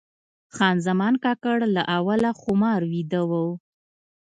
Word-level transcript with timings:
خان 0.55 0.75
زمان 0.87 1.13
کاکړ 1.23 1.57
له 1.75 1.83
اوله 1.97 2.31
خمار 2.41 2.81
ویده 2.91 3.21
و. 3.29 3.31